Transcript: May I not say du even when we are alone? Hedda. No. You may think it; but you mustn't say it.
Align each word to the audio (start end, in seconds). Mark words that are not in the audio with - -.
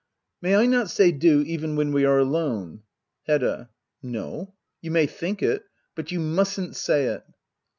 May 0.41 0.55
I 0.55 0.65
not 0.65 0.89
say 0.89 1.11
du 1.11 1.41
even 1.41 1.75
when 1.75 1.91
we 1.91 2.05
are 2.05 2.17
alone? 2.17 2.81
Hedda. 3.27 3.69
No. 4.01 4.55
You 4.81 4.89
may 4.89 5.05
think 5.05 5.43
it; 5.43 5.65
but 5.93 6.11
you 6.11 6.19
mustn't 6.19 6.75
say 6.75 7.05
it. 7.05 7.23